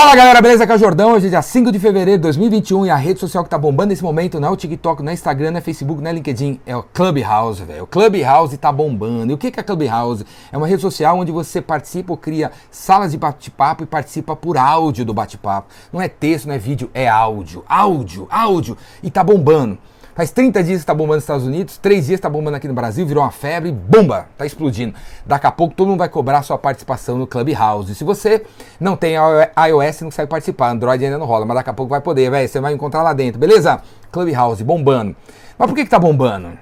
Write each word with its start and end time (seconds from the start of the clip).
Fala 0.00 0.14
galera, 0.14 0.40
beleza? 0.40 0.62
Aqui 0.62 0.72
é 0.72 0.76
o 0.76 0.78
Jordão, 0.78 1.14
hoje 1.14 1.26
é 1.26 1.30
dia 1.30 1.42
5 1.42 1.72
de 1.72 1.78
fevereiro 1.80 2.18
de 2.18 2.22
2021 2.22 2.86
e 2.86 2.90
a 2.90 2.94
rede 2.94 3.18
social 3.18 3.42
que 3.42 3.50
tá 3.50 3.58
bombando 3.58 3.88
nesse 3.88 4.02
momento 4.02 4.38
não 4.38 4.46
é 4.46 4.50
o 4.52 4.56
TikTok, 4.56 5.02
não 5.02 5.10
é 5.10 5.12
Instagram, 5.12 5.50
não 5.50 5.58
é 5.58 5.60
Facebook, 5.60 6.00
não 6.00 6.08
é 6.08 6.12
LinkedIn, 6.12 6.60
é 6.64 6.76
o 6.76 6.84
Clubhouse, 6.84 7.64
velho. 7.64 7.82
O 7.82 7.86
Clubhouse 7.88 8.56
tá 8.58 8.70
bombando. 8.70 9.32
E 9.32 9.34
o 9.34 9.36
que 9.36 9.48
é 9.48 9.50
Clubhouse? 9.60 10.24
É 10.52 10.56
uma 10.56 10.68
rede 10.68 10.82
social 10.82 11.18
onde 11.18 11.32
você 11.32 11.60
participa 11.60 12.12
ou 12.12 12.16
cria 12.16 12.52
salas 12.70 13.10
de 13.10 13.18
bate-papo 13.18 13.82
e 13.82 13.86
participa 13.86 14.36
por 14.36 14.56
áudio 14.56 15.04
do 15.04 15.12
bate-papo. 15.12 15.66
Não 15.92 16.00
é 16.00 16.08
texto, 16.08 16.46
não 16.46 16.54
é 16.54 16.58
vídeo, 16.58 16.88
é 16.94 17.08
áudio. 17.08 17.64
Áudio, 17.68 18.28
áudio. 18.30 18.78
E 19.02 19.10
tá 19.10 19.24
bombando. 19.24 19.78
Faz 20.18 20.32
30 20.32 20.64
dias 20.64 20.78
que 20.78 20.82
está 20.82 20.92
bombando 20.92 21.14
nos 21.14 21.22
Estados 21.22 21.46
Unidos, 21.46 21.78
3 21.78 22.06
dias 22.06 22.18
está 22.18 22.28
bombando 22.28 22.56
aqui 22.56 22.66
no 22.66 22.74
Brasil, 22.74 23.06
virou 23.06 23.22
uma 23.22 23.30
febre, 23.30 23.70
bomba, 23.70 24.26
está 24.32 24.44
explodindo. 24.44 24.92
Daqui 25.24 25.46
a 25.46 25.52
pouco 25.52 25.76
todo 25.76 25.86
mundo 25.86 26.00
vai 26.00 26.08
cobrar 26.08 26.42
sua 26.42 26.58
participação 26.58 27.16
no 27.16 27.24
Clubhouse. 27.24 27.94
Se 27.94 28.02
você 28.02 28.44
não 28.80 28.96
tem 28.96 29.14
iOS, 29.14 30.00
não 30.00 30.08
consegue 30.08 30.28
participar, 30.28 30.70
Android 30.70 31.04
ainda 31.04 31.18
não 31.18 31.24
rola, 31.24 31.46
mas 31.46 31.58
daqui 31.58 31.70
a 31.70 31.72
pouco 31.72 31.90
vai 31.90 32.00
poder, 32.00 32.32
velho, 32.32 32.48
você 32.48 32.58
vai 32.58 32.72
encontrar 32.72 33.04
lá 33.04 33.12
dentro, 33.12 33.38
beleza? 33.38 33.80
Clubhouse, 34.10 34.64
bombando. 34.64 35.14
Mas 35.56 35.68
por 35.68 35.76
que, 35.76 35.84
que 35.84 35.90
tá 35.90 36.00
bombando? 36.00 36.58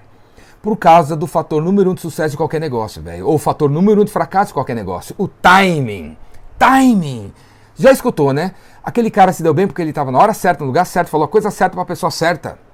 Por 0.61 0.77
causa 0.77 1.17
do 1.17 1.27
fator 1.27 1.63
número 1.63 1.91
um 1.91 1.95
de 1.95 2.03
sucesso 2.03 2.33
de 2.33 2.37
qualquer 2.37 2.61
negócio, 2.61 3.01
velho. 3.01 3.27
Ou 3.27 3.39
fator 3.39 3.71
número 3.71 4.03
um 4.03 4.05
de 4.05 4.13
fracasso 4.13 4.49
de 4.49 4.53
qualquer 4.53 4.77
negócio. 4.77 5.15
O 5.17 5.27
timing. 5.29 6.15
Timing. 6.59 7.33
Já 7.75 7.91
escutou, 7.91 8.35
né? 8.35 8.53
Aquele 8.85 9.11
cara 9.11 9.33
se 9.33 9.43
deu 9.43 9.55
bem 9.55 9.67
porque 9.67 9.81
ele 9.81 9.93
estava 9.93 10.11
na 10.11 10.19
hora 10.19 10.35
certa, 10.35 10.61
no 10.61 10.67
lugar 10.67 10.85
certo, 10.85 11.09
falou 11.09 11.25
a 11.25 11.29
coisa 11.29 11.51
certa 11.51 11.73
para 11.73 11.85
a 11.85 11.87
pessoa 11.87 12.11
certa. 12.11 12.66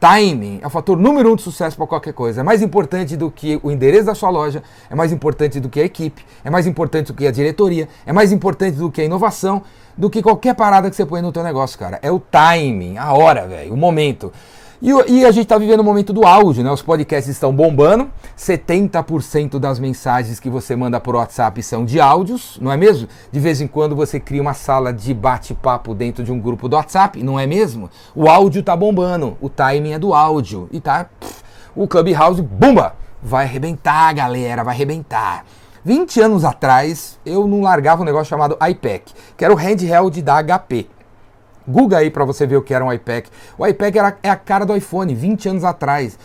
Timing 0.00 0.60
é 0.62 0.66
o 0.66 0.70
fator 0.70 0.96
número 0.96 1.32
um 1.32 1.36
de 1.36 1.42
sucesso 1.42 1.76
para 1.76 1.86
qualquer 1.86 2.12
coisa. 2.12 2.40
É 2.40 2.44
mais 2.44 2.62
importante 2.62 3.16
do 3.16 3.30
que 3.30 3.58
o 3.62 3.70
endereço 3.70 4.06
da 4.06 4.14
sua 4.14 4.30
loja, 4.30 4.62
é 4.88 4.94
mais 4.94 5.12
importante 5.12 5.58
do 5.58 5.68
que 5.68 5.80
a 5.80 5.84
equipe, 5.84 6.24
é 6.44 6.50
mais 6.50 6.66
importante 6.66 7.08
do 7.08 7.14
que 7.14 7.26
a 7.26 7.32
diretoria, 7.32 7.88
é 8.06 8.12
mais 8.12 8.30
importante 8.30 8.76
do 8.76 8.90
que 8.90 9.00
a 9.00 9.04
inovação, 9.04 9.62
do 9.96 10.08
que 10.08 10.22
qualquer 10.22 10.54
parada 10.54 10.88
que 10.88 10.94
você 10.94 11.04
põe 11.04 11.20
no 11.20 11.32
teu 11.32 11.42
negócio, 11.42 11.76
cara. 11.76 11.98
É 12.00 12.12
o 12.12 12.20
timing, 12.20 12.96
a 12.96 13.12
hora, 13.12 13.48
velho, 13.48 13.74
o 13.74 13.76
momento. 13.76 14.32
E, 14.80 14.90
e, 15.08 15.26
a 15.26 15.32
gente 15.32 15.42
está 15.42 15.58
vivendo 15.58 15.80
o 15.80 15.84
momento 15.84 16.12
do 16.12 16.24
áudio, 16.24 16.62
né? 16.62 16.70
Os 16.70 16.82
podcasts 16.82 17.32
estão 17.32 17.52
bombando. 17.52 18.08
70% 18.38 19.58
das 19.58 19.80
mensagens 19.80 20.38
que 20.38 20.48
você 20.48 20.76
manda 20.76 21.00
por 21.00 21.16
WhatsApp 21.16 21.60
são 21.64 21.84
de 21.84 22.00
áudios, 22.00 22.56
não 22.62 22.70
é 22.70 22.76
mesmo? 22.76 23.08
De 23.32 23.40
vez 23.40 23.60
em 23.60 23.66
quando 23.66 23.96
você 23.96 24.20
cria 24.20 24.40
uma 24.40 24.54
sala 24.54 24.92
de 24.92 25.12
bate-papo 25.12 25.94
dentro 25.96 26.22
de 26.22 26.30
um 26.30 26.38
grupo 26.38 26.68
do 26.68 26.76
WhatsApp, 26.76 27.20
não 27.24 27.40
é 27.40 27.44
mesmo? 27.44 27.90
O 28.14 28.28
áudio 28.28 28.62
tá 28.62 28.76
bombando, 28.76 29.36
o 29.40 29.48
timing 29.48 29.94
é 29.94 29.98
do 29.98 30.14
áudio. 30.14 30.68
E 30.70 30.80
tá. 30.80 31.06
Pff, 31.18 31.42
o 31.74 31.88
Clubhouse, 31.88 32.40
bumba! 32.40 32.94
Vai 33.20 33.46
arrebentar, 33.46 34.14
galera, 34.14 34.62
vai 34.62 34.76
arrebentar. 34.76 35.44
20 35.84 36.20
anos 36.20 36.44
atrás, 36.44 37.18
eu 37.26 37.48
não 37.48 37.62
largava 37.62 38.02
um 38.02 38.04
negócio 38.04 38.26
chamado 38.26 38.56
iPad, 38.64 39.02
que 39.36 39.44
era 39.44 39.52
o 39.52 39.56
handheld 39.56 40.22
da 40.22 40.40
HP. 40.40 40.86
Google 41.68 41.98
aí 41.98 42.10
para 42.10 42.24
você 42.24 42.46
ver 42.46 42.56
o 42.56 42.62
que 42.62 42.72
era 42.72 42.84
um 42.84 42.92
iPad. 42.92 43.26
O 43.58 43.66
iPad 43.66 43.96
era, 43.96 44.18
é 44.22 44.30
a 44.30 44.36
cara 44.36 44.64
do 44.64 44.74
iPhone, 44.74 45.14
20 45.14 45.48
anos 45.50 45.64
atrás. 45.64 46.18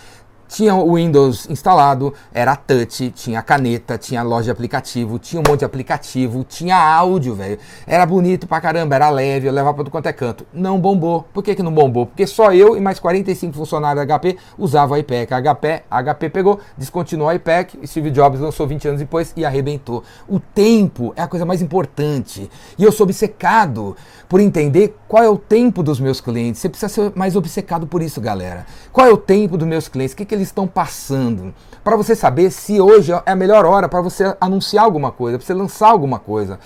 Tinha 0.48 0.76
o 0.76 0.96
Windows 0.96 1.50
instalado, 1.50 2.14
era 2.34 2.56
touch, 2.56 3.12
tinha 3.12 3.42
caneta, 3.42 3.98
tinha 3.98 4.22
loja 4.22 4.46
de 4.46 4.52
aplicativo, 4.52 5.18
tinha 5.18 5.40
um 5.40 5.44
monte 5.50 5.60
de 5.60 5.66
aplicativo, 5.66 6.44
tinha 6.44 6.78
áudio, 6.78 7.34
velho. 7.34 7.58
Era 7.88 8.06
bonito 8.06 8.46
pra 8.48 8.62
caramba, 8.62 8.96
era 8.96 9.10
leve, 9.10 9.48
eu 9.48 9.52
levava 9.52 9.74
pra 9.74 9.84
tudo 9.84 9.92
quanto 9.92 10.08
é 10.08 10.14
canto. 10.14 10.46
Não 10.54 10.80
bombou. 10.80 11.26
Por 11.34 11.44
que, 11.44 11.56
que 11.56 11.64
não 11.64 11.74
bombou? 11.74 12.06
Porque 12.06 12.28
só 12.28 12.54
eu 12.54 12.78
e 12.78 12.82
mais 12.82 13.00
45 13.00 13.54
funcionários 13.54 14.06
da 14.06 14.20
HP 14.20 14.38
usavam 14.58 14.96
o 14.96 15.00
iPad. 15.00 15.32
A 15.32 15.42
HP, 15.42 15.84
a 15.90 16.04
HP 16.04 16.30
pegou, 16.30 16.60
descontinuou 16.78 17.30
o 17.30 17.34
iPad, 17.34 17.74
Steve 17.86 18.12
Jobs 18.12 18.40
lançou 18.40 18.68
20 18.68 18.90
anos 18.90 19.00
depois 19.00 19.34
e 19.36 19.44
arrebentou. 19.44 20.04
O 20.28 20.40
tempo 20.40 21.14
é 21.16 21.22
a 21.22 21.28
coisa 21.28 21.46
mais 21.46 21.62
importante. 21.62 22.50
E 22.78 22.84
eu 22.84 22.92
sou 22.92 23.06
obcecado 23.06 23.96
por 24.30 24.40
entender 24.40 24.96
qual 25.08 25.24
é 25.24 25.30
o 25.30 25.38
tempo 25.38 25.84
dos 25.84 26.00
meus 26.00 26.20
clientes. 26.20 26.62
Você 26.62 26.70
precisa 26.70 26.90
ser 26.90 27.12
mais 27.16 27.36
obcecado 27.36 27.88
por 27.88 28.02
isso, 28.02 28.20
galera. 28.20 28.66
Qual 28.92 29.06
é 29.06 29.12
o 29.12 29.18
tempo 29.18 29.58
dos 29.58 29.68
meus 29.68 29.88
clientes? 29.88 30.14
O 30.14 30.18
que, 30.18 30.26
que 30.26 30.33
eles 30.34 30.44
eles 30.44 30.50
estão 30.50 30.68
passando, 30.68 31.54
para 31.84 31.96
você 31.96 32.16
saber 32.16 32.52
se 32.52 32.80
hoje 32.80 33.12
é 33.26 33.32
a 33.32 33.36
melhor 33.36 33.66
hora 33.66 33.88
para 33.88 34.02
você 34.02 34.36
anunciar 34.40 34.84
alguma 34.84 35.12
coisa, 35.12 35.38
para 35.38 35.46
você 35.46 35.54
lançar 35.54 35.90
alguma 35.90 36.20
coisa. 36.20 36.60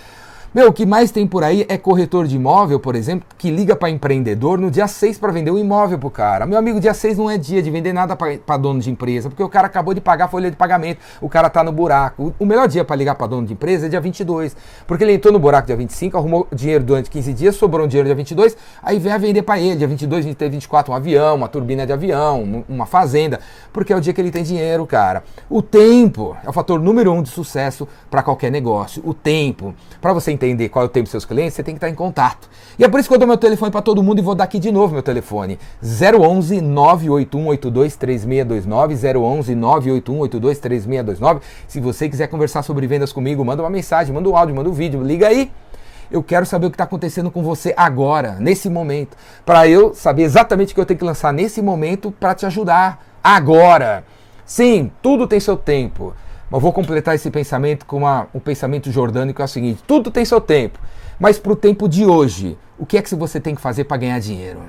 Meu, 0.53 0.69
o 0.69 0.73
que 0.73 0.85
mais 0.85 1.11
tem 1.11 1.27
por 1.27 1.43
aí 1.43 1.65
é 1.67 1.77
corretor 1.77 2.25
de 2.25 2.37
imóvel, 2.37 2.79
por 2.79 2.95
exemplo, 2.95 3.27
que 3.37 3.51
liga 3.51 3.75
para 3.75 3.89
empreendedor 3.89 4.57
no 4.57 4.71
dia 4.71 4.87
6 4.87 5.19
para 5.19 5.29
vender 5.29 5.51
um 5.51 5.57
imóvel 5.57 5.99
pro 5.99 6.09
cara. 6.09 6.45
Meu 6.45 6.57
amigo, 6.57 6.79
dia 6.79 6.93
6 6.93 7.17
não 7.17 7.29
é 7.29 7.37
dia 7.37 7.61
de 7.61 7.69
vender 7.69 7.91
nada 7.91 8.15
para 8.15 8.57
dono 8.57 8.79
de 8.79 8.89
empresa, 8.89 9.29
porque 9.29 9.43
o 9.43 9.49
cara 9.49 9.67
acabou 9.67 9.93
de 9.93 9.99
pagar 9.99 10.25
a 10.25 10.27
folha 10.29 10.49
de 10.49 10.55
pagamento, 10.55 10.99
o 11.19 11.27
cara 11.27 11.49
tá 11.49 11.61
no 11.65 11.73
buraco. 11.73 12.33
O 12.39 12.45
melhor 12.45 12.65
dia 12.69 12.85
para 12.85 12.95
ligar 12.95 13.15
para 13.15 13.27
dono 13.27 13.45
de 13.45 13.53
empresa 13.53 13.87
é 13.87 13.89
dia 13.89 13.99
22, 13.99 14.55
porque 14.87 15.03
ele 15.03 15.13
entrou 15.13 15.33
no 15.33 15.37
buraco 15.37 15.67
dia 15.67 15.75
25, 15.75 16.17
arrumou 16.17 16.47
dinheiro 16.53 16.83
durante 16.83 17.09
15 17.09 17.33
dias, 17.33 17.55
sobrou 17.57 17.85
um 17.85 17.87
dinheiro 17.89 18.07
dia 18.07 18.15
22, 18.15 18.55
aí 18.81 18.99
vem 18.99 19.11
a 19.11 19.17
vender 19.17 19.43
para 19.43 19.59
ele, 19.59 19.75
dia 19.75 19.87
22, 19.87 20.23
23, 20.23 20.51
24, 20.53 20.93
um 20.93 20.95
avião, 20.95 21.35
uma 21.35 21.49
turbina 21.49 21.85
de 21.85 21.91
avião, 21.91 22.63
uma 22.69 22.85
fazenda, 22.85 23.41
porque 23.73 23.91
é 23.91 23.95
o 23.97 23.99
dia 23.99 24.13
que 24.13 24.21
ele 24.21 24.31
tem 24.31 24.43
dinheiro, 24.43 24.87
cara. 24.87 25.23
O 25.49 25.61
tempo 25.61 26.37
é 26.41 26.49
o 26.49 26.53
fator 26.53 26.79
número 26.79 27.11
um 27.11 27.21
de 27.21 27.29
sucesso 27.29 27.85
para 28.09 28.23
qualquer 28.23 28.49
negócio. 28.49 29.03
O 29.05 29.13
tempo, 29.13 29.75
para 29.99 30.13
você 30.13 30.31
entender 30.37 30.69
qual 30.69 30.83
é 30.83 30.85
o 30.85 30.89
tempo 30.89 31.03
dos 31.03 31.11
seus 31.11 31.25
clientes, 31.25 31.55
você 31.55 31.63
tem 31.63 31.73
que 31.73 31.77
estar 31.77 31.89
em 31.89 31.95
contato. 31.95 32.47
E 32.77 32.83
é 32.83 32.87
por 32.87 32.99
isso 32.99 33.09
que 33.09 33.15
eu 33.15 33.19
dou 33.19 33.27
meu 33.27 33.37
telefone 33.37 33.71
para 33.71 33.81
todo 33.81 34.03
mundo 34.03 34.19
e 34.19 34.21
vou 34.21 34.35
dar 34.35 34.43
aqui 34.43 34.59
de 34.59 34.71
novo 34.71 34.93
meu 34.93 35.03
telefone. 35.03 35.57
011 35.81 36.61
981 36.61 37.47
82 37.47 37.95
3629 37.95 39.19
011 39.19 39.55
981 39.55 40.19
82 40.19 40.59
3629. 40.59 41.41
Se 41.67 41.79
você 41.79 42.07
quiser 42.07 42.27
conversar 42.27 42.61
sobre 42.61 42.85
vendas 42.85 43.11
comigo, 43.11 43.43
manda 43.43 43.63
uma 43.63 43.69
mensagem, 43.69 44.13
manda 44.13 44.29
um 44.29 44.37
áudio, 44.37 44.55
manda 44.55 44.69
um 44.69 44.73
vídeo, 44.73 45.01
liga 45.01 45.27
aí. 45.27 45.51
Eu 46.09 46.23
quero 46.23 46.45
saber 46.45 46.67
o 46.67 46.69
que 46.69 46.75
está 46.75 46.85
acontecendo 46.85 47.29
com 47.29 47.43
você 47.43 47.73
agora, 47.75 48.37
nesse 48.39 48.69
momento, 48.69 49.17
para 49.45 49.67
eu 49.67 49.93
saber 49.93 50.23
exatamente 50.23 50.71
o 50.71 50.75
que 50.75 50.79
eu 50.79 50.85
tenho 50.85 50.97
que 50.97 51.03
lançar 51.03 51.33
nesse 51.33 51.61
momento 51.61 52.11
para 52.11 52.33
te 52.33 52.45
ajudar 52.45 53.05
agora. 53.21 54.05
Sim, 54.45 54.89
tudo 55.01 55.27
tem 55.27 55.39
seu 55.39 55.57
tempo. 55.57 56.13
Mas 56.49 56.61
vou 56.61 56.71
completar 56.71 57.15
esse 57.15 57.29
pensamento 57.29 57.85
com 57.85 57.97
uma, 57.97 58.27
um 58.33 58.39
pensamento 58.39 58.91
jordânico, 58.91 59.41
é 59.41 59.45
o 59.45 59.47
seguinte: 59.47 59.83
tudo 59.85 60.09
tem 60.09 60.23
seu 60.23 60.39
tempo, 60.39 60.79
mas 61.19 61.37
para 61.37 61.51
o 61.51 61.55
tempo 61.55 61.89
de 61.89 62.05
hoje, 62.05 62.57
o 62.77 62.85
que 62.85 62.97
é 62.97 63.01
que 63.01 63.13
você 63.15 63.39
tem 63.39 63.55
que 63.55 63.61
fazer 63.61 63.83
para 63.83 63.97
ganhar 63.97 64.19
dinheiro? 64.19 64.59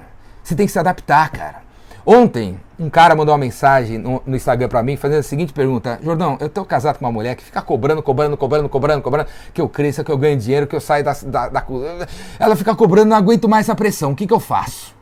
Você 0.43 0.55
tem 0.55 0.67
que 0.67 0.73
se 0.73 0.79
adaptar, 0.79 1.31
cara. 1.31 1.69
Ontem, 2.05 2.59
um 2.79 2.89
cara 2.89 3.15
mandou 3.15 3.35
uma 3.35 3.39
mensagem 3.39 3.99
no, 3.99 4.23
no 4.25 4.35
Instagram 4.35 4.67
para 4.69 4.83
mim 4.83 4.97
fazendo 4.97 5.19
a 5.19 5.23
seguinte 5.23 5.53
pergunta: 5.53 6.01
Jordão, 6.03 6.37
eu 6.41 6.49
tô 6.49 6.65
casado 6.65 6.99
com 6.99 7.05
uma 7.05 7.13
mulher 7.13 7.37
que 7.37 7.45
fica 7.45 7.61
cobrando, 7.61 8.03
cobrando, 8.03 8.37
cobrando, 8.37 8.69
cobrando, 8.69 9.03
cobrando, 9.03 9.29
que 9.53 9.61
eu 9.61 9.69
cresça, 9.69 10.03
que 10.03 10.11
eu 10.11 10.19
ganhe 10.19 10.37
dinheiro, 10.37 10.67
que 10.67 10.75
eu 10.75 10.81
saia 10.81 11.05
da, 11.05 11.13
da, 11.13 11.49
da. 11.49 11.67
Ela 12.39 12.57
fica 12.57 12.75
cobrando, 12.75 13.11
não 13.11 13.17
aguento 13.17 13.49
mais 13.49 13.67
essa 13.67 13.75
pressão, 13.75 14.13
o 14.13 14.17
que, 14.17 14.27
que 14.27 14.33
eu 14.33 14.41
faço? 14.41 14.98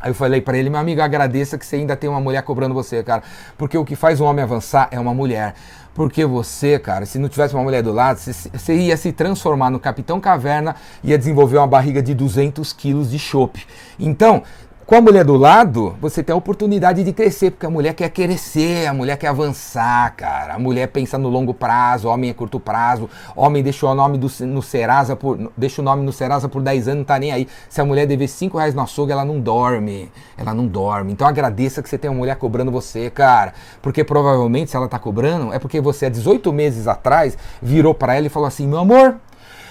Aí 0.00 0.10
eu 0.10 0.14
falei 0.14 0.40
para 0.40 0.58
ele, 0.58 0.68
meu 0.68 0.78
amigo, 0.78 1.00
agradeça 1.00 1.56
que 1.56 1.64
você 1.64 1.76
ainda 1.76 1.96
tem 1.96 2.10
uma 2.10 2.20
mulher 2.20 2.42
cobrando 2.42 2.74
você, 2.74 3.02
cara. 3.02 3.22
Porque 3.56 3.76
o 3.78 3.84
que 3.84 3.96
faz 3.96 4.20
um 4.20 4.24
homem 4.24 4.42
avançar 4.42 4.88
é 4.90 5.00
uma 5.00 5.14
mulher. 5.14 5.54
Porque 5.94 6.24
você, 6.24 6.78
cara, 6.78 7.06
se 7.06 7.18
não 7.18 7.28
tivesse 7.28 7.54
uma 7.54 7.62
mulher 7.62 7.82
do 7.82 7.92
lado, 7.92 8.18
você, 8.18 8.32
você 8.52 8.74
ia 8.74 8.96
se 8.96 9.12
transformar 9.12 9.70
no 9.70 9.78
Capitão 9.78 10.20
Caverna 10.20 10.74
e 11.02 11.10
ia 11.10 11.18
desenvolver 11.18 11.56
uma 11.56 11.66
barriga 11.66 12.02
de 12.02 12.12
200 12.14 12.72
quilos 12.72 13.10
de 13.10 13.18
chope. 13.18 13.64
Então, 13.98 14.42
com 14.86 14.96
a 14.96 15.00
mulher 15.00 15.24
do 15.24 15.34
lado, 15.36 15.96
você 16.00 16.22
tem 16.22 16.34
a 16.34 16.36
oportunidade 16.36 17.02
de 17.02 17.12
crescer, 17.12 17.52
porque 17.52 17.64
a 17.64 17.70
mulher 17.70 17.94
quer 17.94 18.10
crescer, 18.10 18.86
a 18.86 18.92
mulher 18.92 19.16
quer 19.16 19.28
avançar, 19.28 20.14
cara. 20.14 20.54
A 20.54 20.58
mulher 20.58 20.88
pensa 20.88 21.16
no 21.16 21.28
longo 21.28 21.54
prazo, 21.54 22.08
homem 22.08 22.28
é 22.28 22.34
curto 22.34 22.60
prazo, 22.60 23.08
homem 23.34 23.62
deixa 23.62 23.86
o 23.86 23.94
nome 23.94 24.18
do, 24.18 24.30
no 24.40 24.60
Serasa 24.60 25.16
por, 25.16 25.50
deixa 25.56 25.80
o 25.80 25.84
nome 25.84 26.04
no 26.04 26.12
Serasa 26.12 26.48
por 26.48 26.60
10 26.60 26.88
anos, 26.88 26.98
não 26.98 27.04
tá 27.04 27.18
nem 27.18 27.32
aí. 27.32 27.48
Se 27.68 27.80
a 27.80 27.84
mulher 27.84 28.06
dever 28.06 28.28
5 28.28 28.58
reais 28.58 28.74
no 28.74 28.82
açougue, 28.82 29.12
ela 29.12 29.24
não 29.24 29.40
dorme. 29.40 30.12
Ela 30.36 30.52
não 30.52 30.66
dorme. 30.66 31.12
Então 31.12 31.26
agradeça 31.26 31.82
que 31.82 31.88
você 31.88 31.96
tem 31.96 32.10
uma 32.10 32.18
mulher 32.18 32.36
cobrando 32.36 32.70
você, 32.70 33.08
cara. 33.08 33.54
Porque 33.80 34.04
provavelmente, 34.04 34.70
se 34.70 34.76
ela 34.76 34.86
tá 34.86 34.98
cobrando, 34.98 35.52
é 35.52 35.58
porque 35.58 35.80
você 35.80 36.06
há 36.06 36.10
18 36.10 36.52
meses 36.52 36.86
atrás 36.86 37.38
virou 37.62 37.94
para 37.94 38.16
ela 38.16 38.26
e 38.26 38.30
falou 38.30 38.46
assim: 38.46 38.66
meu 38.66 38.80
amor, 38.80 39.16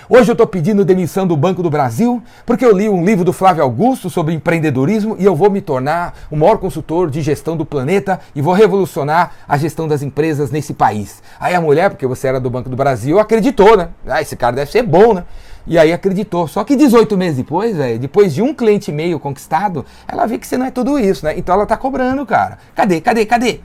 Hoje 0.09 0.30
eu 0.30 0.34
estou 0.34 0.46
pedindo 0.46 0.84
demissão 0.84 1.25
do 1.25 1.38
Banco 1.38 1.64
do 1.64 1.69
Brasil 1.69 2.22
porque 2.46 2.66
eu 2.66 2.75
li 2.75 2.90
um 2.90 3.05
livro 3.05 3.23
do 3.23 3.32
Flávio 3.32 3.64
Augusto 3.64 4.09
sobre 4.09 4.34
empreendedorismo 4.34 5.16
e 5.17 5.23
eu 5.23 5.34
vou 5.34 5.50
me 5.50 5.61
tornar 5.61 6.14
o 6.29 6.35
maior 6.35 6.58
consultor 6.58 7.09
de 7.09 7.22
gestão 7.22 7.55
do 7.55 7.66
planeta 7.66 8.20
e 8.35 8.41
vou 8.41 8.53
revolucionar 8.53 9.32
a 9.47 9.58
gestão 9.58 9.88
das 9.88 10.02
empresas 10.02 10.52
nesse 10.52 10.73
país. 10.73 11.23
Aí 11.40 11.55
a 11.55 11.61
mulher, 11.61 11.90
porque 11.90 12.05
você 12.05 12.28
era 12.28 12.38
do 12.38 12.50
Banco 12.50 12.70
do 12.70 12.76
Brasil, 12.76 13.17
acreditou, 13.17 13.78
né? 13.78 13.90
Ah, 14.05 14.22
esse 14.22 14.35
cara 14.35 14.58
deve 14.58 14.72
ser 14.72 14.84
bom, 14.84 15.14
né? 15.14 15.23
E 15.66 15.79
aí 15.79 15.94
acreditou. 15.94 16.50
Só 16.50 16.66
que 16.66 16.76
18 16.76 17.17
meses 17.17 17.38
depois, 17.38 17.78
velho, 17.78 17.97
depois 17.97 18.34
de 18.34 18.41
um 18.41 18.53
cliente 18.53 18.91
e 18.91 18.94
meio 18.94 19.17
conquistado, 19.22 19.85
ela 20.05 20.26
vê 20.26 20.38
que 20.38 20.46
você 20.46 20.58
não 20.58 20.66
é 20.66 20.72
tudo 20.72 21.00
isso, 21.00 21.26
né? 21.26 21.34
Então 21.38 21.55
ela 21.55 21.66
tá 21.66 21.78
cobrando, 21.78 22.26
cara. 22.26 22.58
Cadê, 22.76 23.00
cadê, 23.00 23.26
cadê? 23.26 23.61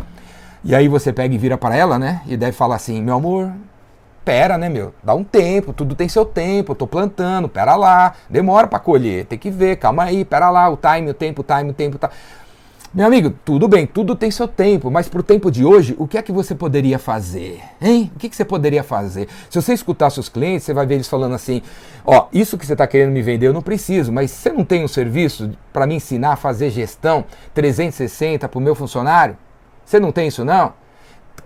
E 0.63 0.73
aí 0.73 0.87
você 0.87 1.13
pega 1.13 1.35
e 1.35 1.39
vira 1.39 1.59
para 1.59 1.75
ela, 1.75 1.99
né? 1.99 2.23
E 2.27 2.37
deve 2.37 2.53
falar 2.53 2.77
assim: 2.77 3.03
meu 3.03 3.17
amor, 3.17 3.53
pera, 4.29 4.59
né, 4.59 4.69
meu? 4.69 4.93
Dá 5.03 5.15
um 5.15 5.25
tempo, 5.25 5.73
tudo 5.73 5.95
tem 5.95 6.07
seu 6.07 6.23
tempo, 6.23 6.73
eu 6.73 6.77
tô 6.77 6.87
plantando, 6.87 7.49
pera 7.49 7.75
lá, 7.75 8.13
demora 8.29 8.67
para 8.67 8.79
colher, 8.79 9.25
tem 9.25 9.39
que 9.39 9.51
ver, 9.51 9.77
calma 9.77 10.03
aí, 10.05 10.23
pera 10.23 10.51
lá, 10.51 10.69
o 10.69 10.77
time, 10.77 11.09
o 11.09 11.15
tempo, 11.15 11.41
o 11.41 11.45
time, 11.45 11.71
o 11.71 11.73
tempo, 11.73 11.97
tá. 11.97 12.11
Meu 12.93 13.07
amigo, 13.07 13.31
tudo 13.43 13.67
bem, 13.67 13.87
tudo 13.87 14.15
tem 14.15 14.31
seu 14.31 14.47
tempo, 14.47 14.91
mas 14.91 15.09
pro 15.09 15.23
tempo 15.23 15.51
de 15.51 15.65
hoje, 15.65 15.97
o 15.99 16.07
que 16.07 16.19
é 16.19 16.23
que 16.23 16.31
você 16.31 16.55
poderia 16.55 16.99
fazer? 16.99 17.63
Hein? 17.81 18.13
O 18.15 18.19
que, 18.19 18.29
que 18.29 18.37
você 18.37 18.45
poderia 18.45 18.83
fazer? 18.83 19.29
Se 19.49 19.59
você 19.59 19.73
escutar 19.73 20.11
seus 20.11 20.29
clientes, 20.29 20.65
você 20.65 20.75
vai 20.75 20.85
ver 20.85 20.97
eles 20.97 21.09
falando 21.09 21.35
assim: 21.35 21.63
ó, 22.05 22.27
isso 22.31 22.59
que 22.59 22.67
você 22.67 22.75
está 22.75 22.87
querendo 22.87 23.13
me 23.13 23.23
vender 23.23 23.47
eu 23.47 23.55
não 23.55 23.63
preciso, 23.63 24.13
mas 24.13 24.31
você 24.31 24.53
não 24.53 24.63
tem 24.63 24.85
um 24.85 24.89
serviço 24.89 25.53
para 25.73 25.87
me 25.87 25.95
ensinar 25.95 26.35
a 26.35 26.37
fazer 26.37 26.69
gestão 26.69 27.25
360 27.55 28.47
para 28.47 28.59
o 28.59 28.61
meu 28.61 28.75
funcionário? 28.75 29.39
Você 29.87 29.99
não 29.99 30.13
tem 30.13 30.29
isso 30.29 30.45
não? 30.45 30.75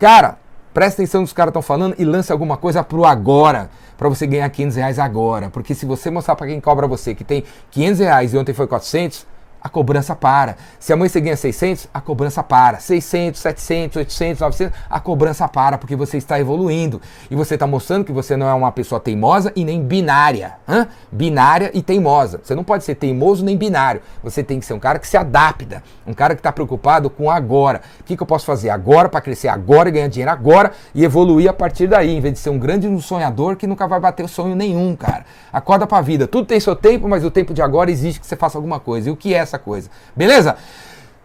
Cara, 0.01 0.39
presta 0.73 1.03
atenção 1.03 1.21
no 1.21 1.27
que 1.27 1.31
os 1.31 1.35
caras 1.35 1.51
estão 1.51 1.63
falando 1.63 1.95
e 1.99 2.05
lance 2.05 2.33
alguma 2.33 2.57
coisa 2.57 2.83
pro 2.83 3.05
agora, 3.05 3.71
para 3.97 4.09
você 4.09 4.27
ganhar 4.27 4.49
500 4.49 4.77
reais 4.77 4.99
agora. 4.99 5.51
Porque 5.51 5.75
se 5.75 5.87
você 5.87 6.11
mostrar 6.11 6.37
para 6.37 6.47
quem 6.47 6.61
cobra 6.61 6.87
você 6.87 7.15
que 7.15 7.25
tem 7.25 7.45
500 7.71 8.01
reais 8.01 8.35
e 8.35 8.39
ontem 8.39 8.53
foi 8.53 8.67
400, 8.67 9.27
a 9.63 9.69
cobrança 9.69 10.17
para. 10.17 10.57
Se 10.81 10.93
amanhã 10.93 11.09
você 11.09 11.21
ganha 11.21 11.37
600, 11.37 11.89
a 11.95 12.01
cobrança 12.01 12.43
para. 12.43 12.81
600, 12.81 13.41
700, 13.41 13.97
800, 13.97 14.41
900, 14.41 14.79
a 14.91 15.01
cobrança 15.01 15.49
para, 15.49 15.79
porque 15.79 15.95
você 15.95 16.17
está 16.17 16.41
evoluindo. 16.41 17.01
E 17.31 17.37
você 17.37 17.55
está 17.55 17.67
mostrando 17.67 18.05
que 18.05 18.13
você 18.13 18.37
não 18.37 18.49
é 18.49 18.55
uma 18.55 18.73
pessoa 18.73 19.01
teimosa 19.01 19.53
e 19.55 19.65
nem 19.65 19.83
binária. 19.83 20.55
Hã? 20.69 20.89
Binária 21.11 21.71
e 21.73 21.83
teimosa. 21.83 22.41
Você 22.43 22.55
não 22.55 22.65
pode 22.65 22.83
ser 22.83 22.97
teimoso 22.97 23.45
nem 23.45 23.57
binário. 23.57 24.01
Você 24.23 24.43
tem 24.43 24.59
que 24.59 24.67
ser 24.67 24.75
um 24.75 24.81
cara 24.81 24.99
que 24.99 25.07
se 25.07 25.17
adapta. 25.17 25.83
Um 26.07 26.13
cara 26.13 26.35
que 26.35 26.41
está 26.41 26.51
preocupado 26.51 27.09
com 27.09 27.31
agora. 27.31 27.83
O 28.01 28.05
que, 28.05 28.17
que 28.17 28.23
eu 28.23 28.27
posso 28.27 28.45
fazer 28.45 28.71
agora 28.71 29.09
para 29.09 29.21
crescer 29.21 29.49
agora 29.49 29.91
ganhar 29.91 30.09
dinheiro 30.09 30.31
agora 30.31 30.73
e 30.95 31.05
evoluir 31.05 31.49
a 31.49 31.53
partir 31.53 31.87
daí, 31.87 32.17
em 32.17 32.21
vez 32.21 32.35
de 32.35 32.41
ser 32.41 32.51
um 32.51 32.59
grande 32.59 32.89
sonhador 33.01 33.57
que 33.57 33.67
nunca 33.67 33.87
vai 33.87 34.01
bater 34.01 34.25
o 34.25 34.29
sonho 34.29 34.57
nenhum, 34.57 34.97
cara. 34.97 35.25
Acorda 35.53 35.87
para 35.87 35.99
a 35.99 36.03
vida. 36.03 36.27
Tudo 36.27 36.47
tem 36.47 36.59
seu 36.59 36.75
tempo, 36.75 37.09
mas 37.09 37.25
o 37.25 37.31
tempo 37.31 37.55
de 37.55 37.63
agora 37.63 37.91
exige 37.91 38.19
que 38.19 38.27
você 38.27 38.37
faça 38.37 38.59
alguma 38.59 38.81
coisa. 38.81 39.09
E 39.09 39.13
o 39.13 39.17
que 39.17 39.35
é 39.35 39.45
essa 39.53 39.59
coisa. 39.59 39.91
Beleza? 40.17 40.57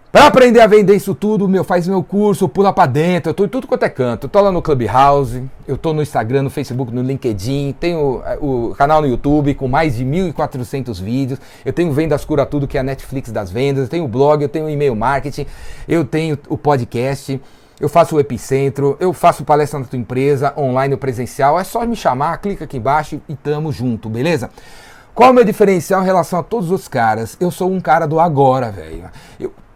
Para 0.10 0.28
aprender 0.28 0.62
a 0.62 0.68
vender 0.68 0.96
isso 0.96 1.14
tudo, 1.14 1.48
meu, 1.50 1.64
faz 1.64 1.86
meu 1.88 2.02
curso, 2.02 2.48
pula 2.48 2.72
para 2.72 2.88
dentro. 2.88 3.30
Eu 3.30 3.34
tô 3.34 3.46
em 3.46 3.48
tudo 3.48 3.68
quanto 3.68 3.84
é 3.84 3.90
canto. 3.90 4.26
Eu 4.26 4.30
tô 4.30 4.42
lá 4.42 4.52
no 4.52 4.62
Clubhouse, 4.62 5.44
eu 5.68 5.78
tô 5.78 5.94
no 5.94 6.02
Instagram, 6.02 6.44
no 6.44 6.50
Facebook, 6.50 6.94
no 6.94 7.04
LinkedIn, 7.04 7.76
tenho 7.80 8.24
é, 8.26 8.38
o 8.42 8.74
canal 8.78 9.02
no 9.02 9.08
YouTube 9.08 9.54
com 9.54 9.68
mais 9.68 9.98
de 9.98 10.06
1.400 10.06 11.02
vídeos. 11.02 11.40
Eu 11.64 11.74
tenho 11.74 11.92
Vendas 11.92 12.24
Cura 12.24 12.46
Tudo, 12.46 12.68
que 12.68 12.78
é 12.78 12.80
a 12.80 12.84
Netflix 12.84 13.32
das 13.32 13.52
vendas. 13.52 13.84
Eu 13.84 13.90
tenho 13.90 14.06
o 14.06 14.08
blog, 14.08 14.42
eu 14.42 14.50
tenho 14.50 14.70
e-mail 14.70 14.96
marketing, 14.96 15.46
eu 15.88 16.06
tenho 16.06 16.40
o 16.48 16.58
podcast. 16.58 17.40
Eu 17.80 17.90
faço 17.90 18.16
o 18.16 18.20
Epicentro, 18.20 18.98
eu 19.00 19.14
faço 19.14 19.44
palestra 19.44 19.80
na 19.80 19.86
tua 19.86 20.00
empresa, 20.00 20.52
online 20.58 20.96
ou 20.96 20.98
presencial. 20.98 21.60
É 21.60 21.64
só 21.64 21.86
me 21.86 21.96
chamar, 21.96 22.38
clica 22.40 22.64
aqui 22.64 22.78
embaixo 22.78 23.22
e 23.30 23.36
tamo 23.36 23.72
junto, 23.72 24.10
beleza? 24.10 24.50
Qual 25.18 25.30
é 25.30 25.32
o 25.32 25.34
meu 25.34 25.44
diferencial 25.44 26.04
em 26.04 26.06
relação 26.06 26.38
a 26.38 26.44
todos 26.44 26.70
os 26.70 26.88
caras? 26.88 27.36
Eu 27.40 27.50
sou 27.50 27.72
um 27.72 27.82
cara 27.82 28.06
do 28.06 28.20
agora, 28.20 28.70
velho 28.70 29.10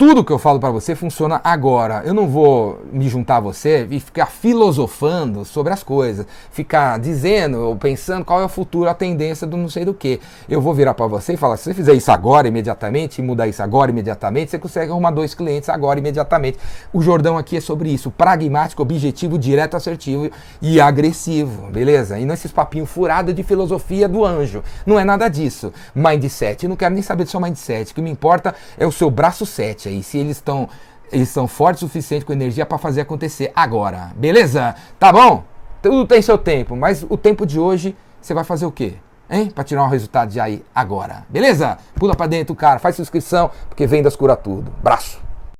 tudo 0.01 0.25
que 0.25 0.33
eu 0.33 0.39
falo 0.39 0.59
para 0.59 0.71
você 0.71 0.95
funciona 0.95 1.39
agora. 1.43 2.01
Eu 2.03 2.11
não 2.11 2.27
vou 2.27 2.81
me 2.91 3.07
juntar 3.07 3.37
a 3.37 3.39
você 3.39 3.87
e 3.91 3.99
ficar 3.99 4.25
filosofando 4.25 5.45
sobre 5.45 5.71
as 5.71 5.83
coisas, 5.83 6.25
ficar 6.49 6.97
dizendo 6.97 7.59
ou 7.59 7.75
pensando 7.75 8.25
qual 8.25 8.41
é 8.41 8.43
o 8.43 8.49
futuro, 8.49 8.89
a 8.89 8.95
tendência 8.95 9.45
do 9.45 9.55
não 9.55 9.69
sei 9.69 9.85
do 9.85 9.93
que. 9.93 10.19
Eu 10.49 10.59
vou 10.59 10.73
virar 10.73 10.95
para 10.95 11.05
você 11.05 11.33
e 11.33 11.37
falar: 11.37 11.55
se 11.55 11.65
você 11.65 11.75
fizer 11.75 11.93
isso 11.93 12.11
agora, 12.11 12.47
imediatamente, 12.47 13.19
e 13.19 13.23
mudar 13.23 13.47
isso 13.47 13.61
agora, 13.61 13.91
imediatamente, 13.91 14.49
você 14.49 14.57
consegue 14.57 14.91
arrumar 14.91 15.11
dois 15.11 15.35
clientes 15.35 15.69
agora, 15.69 15.99
imediatamente. 15.99 16.57
O 16.91 16.99
Jordão 16.99 17.37
aqui 17.37 17.57
é 17.57 17.61
sobre 17.61 17.93
isso: 17.93 18.09
pragmático, 18.09 18.81
objetivo, 18.81 19.37
direto, 19.37 19.77
assertivo 19.77 20.31
e 20.59 20.81
agressivo, 20.81 21.69
beleza? 21.69 22.17
E 22.17 22.25
não 22.25 22.33
esses 22.33 22.51
papinhos 22.51 22.89
furados 22.89 23.35
de 23.35 23.43
filosofia 23.43 24.09
do 24.09 24.25
anjo. 24.25 24.63
Não 24.83 24.99
é 24.99 25.03
nada 25.03 25.29
disso. 25.29 25.71
Mindset, 25.93 26.67
não 26.67 26.75
quero 26.75 26.95
nem 26.95 27.03
saber 27.03 27.25
do 27.25 27.29
seu 27.29 27.39
mindset. 27.39 27.91
O 27.91 27.93
que 27.93 28.01
me 28.01 28.09
importa 28.09 28.55
é 28.79 28.87
o 28.87 28.91
seu 28.91 29.11
braço 29.11 29.45
7 29.45 29.90
aí, 29.91 30.03
se 30.03 30.17
eles 30.17 30.37
estão 30.37 30.67
eles 31.11 31.29
são 31.29 31.47
fortes 31.47 31.83
o 31.83 31.87
suficiente 31.87 32.23
com 32.23 32.31
energia 32.31 32.65
para 32.65 32.77
fazer 32.77 33.01
acontecer 33.01 33.51
agora. 33.53 34.11
Beleza? 34.15 34.75
Tá 34.97 35.11
bom? 35.11 35.43
Tudo 35.81 36.07
tem 36.07 36.21
seu 36.21 36.37
tempo, 36.37 36.75
mas 36.75 37.05
o 37.09 37.17
tempo 37.17 37.45
de 37.45 37.59
hoje 37.59 37.95
você 38.21 38.33
vai 38.33 38.43
fazer 38.43 38.65
o 38.65 38.71
quê? 38.71 38.95
Hein? 39.29 39.49
Para 39.49 39.63
tirar 39.63 39.83
um 39.83 39.87
resultado 39.87 40.29
de 40.29 40.39
aí 40.39 40.63
agora. 40.73 41.25
Beleza? 41.29 41.77
Pula 41.95 42.15
para 42.15 42.27
dentro, 42.27 42.55
cara, 42.55 42.79
faz 42.79 42.95
sua 42.95 43.03
inscrição, 43.03 43.49
porque 43.67 43.85
vendas 43.85 44.15
cura 44.15 44.35
tudo. 44.35 44.71
Braço. 44.81 45.30